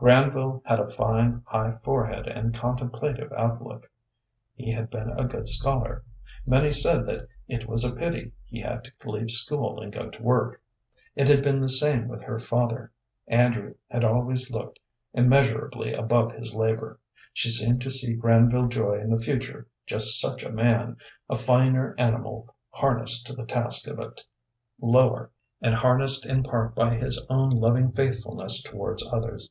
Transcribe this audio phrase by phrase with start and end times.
[0.00, 3.90] Granville had a fine, high forehead and contemplative outlook.
[4.54, 6.02] He had been a good scholar.
[6.46, 10.22] Many said that it was a pity he had to leave school and go to
[10.22, 10.62] work.
[11.14, 12.90] It had been the same with her father.
[13.28, 14.80] Andrew had always looked
[15.12, 16.98] immeasurably above his labor.
[17.34, 20.96] She seemed to see Granville Joy in the future just such a man,
[21.28, 24.14] a finer animal harnessed to the task of a
[24.80, 25.30] lower,
[25.60, 29.50] and harnessed in part by his own loving faithfulness towards others.